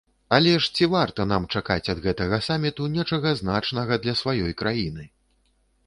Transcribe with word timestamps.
Але 0.35 0.53
ж 0.53 0.71
ці 0.77 0.87
варта 0.93 1.25
нам 1.33 1.45
чакаць 1.55 1.91
ад 1.95 2.01
гэтага 2.05 2.41
саміту 2.47 2.91
нечага 2.97 3.37
значнага 3.43 4.03
для 4.07 4.21
сваёй 4.25 4.61
краіны? 4.65 5.03